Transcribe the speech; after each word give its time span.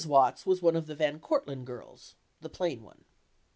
Watts 0.07 0.47
was 0.47 0.63
one 0.63 0.75
of 0.75 0.87
the 0.87 0.95
Van 0.95 1.19
Cortlandt 1.19 1.65
girls 1.65 2.15
(the 2.39 2.49
plain 2.49 2.81
one). 2.81 3.05